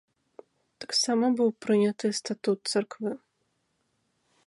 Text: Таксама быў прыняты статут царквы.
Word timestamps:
Таксама 0.85 1.25
быў 1.41 1.49
прыняты 1.65 2.05
статут 2.21 2.59
царквы. 2.73 3.11